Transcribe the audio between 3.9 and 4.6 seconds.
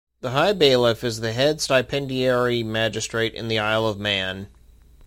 Man.